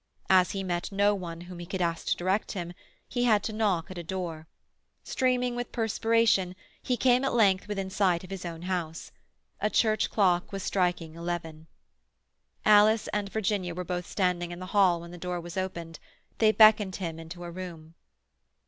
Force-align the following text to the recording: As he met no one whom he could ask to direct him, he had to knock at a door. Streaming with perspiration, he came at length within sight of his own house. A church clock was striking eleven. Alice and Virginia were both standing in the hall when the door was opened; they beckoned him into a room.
As 0.31 0.49
he 0.49 0.63
met 0.63 0.91
no 0.91 1.13
one 1.13 1.41
whom 1.41 1.59
he 1.59 1.65
could 1.67 1.79
ask 1.79 2.07
to 2.07 2.15
direct 2.17 2.53
him, 2.53 2.73
he 3.07 3.25
had 3.25 3.43
to 3.43 3.53
knock 3.53 3.91
at 3.91 3.99
a 3.99 4.03
door. 4.03 4.47
Streaming 5.03 5.55
with 5.55 5.71
perspiration, 5.71 6.55
he 6.81 6.97
came 6.97 7.23
at 7.23 7.35
length 7.35 7.67
within 7.67 7.91
sight 7.91 8.23
of 8.23 8.31
his 8.31 8.43
own 8.43 8.63
house. 8.63 9.11
A 9.59 9.69
church 9.69 10.09
clock 10.09 10.51
was 10.51 10.63
striking 10.63 11.13
eleven. 11.13 11.67
Alice 12.65 13.09
and 13.09 13.29
Virginia 13.31 13.75
were 13.75 13.83
both 13.83 14.07
standing 14.07 14.49
in 14.49 14.57
the 14.57 14.65
hall 14.73 15.01
when 15.01 15.11
the 15.11 15.19
door 15.19 15.39
was 15.39 15.55
opened; 15.55 15.99
they 16.39 16.51
beckoned 16.51 16.95
him 16.95 17.19
into 17.19 17.43
a 17.43 17.51
room. 17.51 17.93